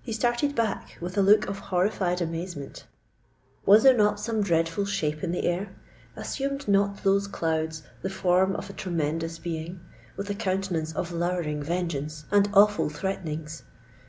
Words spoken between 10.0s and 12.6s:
with a countenance of lowering vengeance and